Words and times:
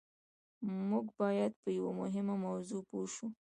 موږ 0.89 1.05
بايد 1.19 1.53
په 1.61 1.69
يوه 1.77 1.91
مهمه 2.01 2.35
موضوع 2.45 2.81
پوه 2.89 3.05
شو. 3.13 3.27